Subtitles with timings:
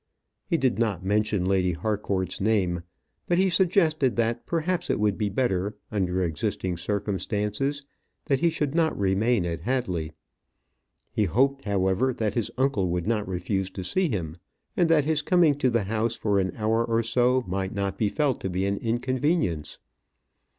[0.47, 2.81] He did not mention Lady Harcourt's name;
[3.27, 7.85] but he suggested that perhaps it would be better, under existing circumstances,
[8.25, 10.13] that he should not remain at Hadley.
[11.11, 14.37] He hoped, however, that his uncle would not refuse to see him,
[14.75, 18.09] and that his coming to the house for an hour or so might not be
[18.09, 19.77] felt to be an inconvenience.